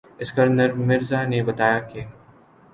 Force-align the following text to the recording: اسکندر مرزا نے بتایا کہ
اسکندر 0.23 0.69
مرزا 0.87 1.21
نے 1.31 1.39
بتایا 1.47 1.79
کہ 1.89 2.01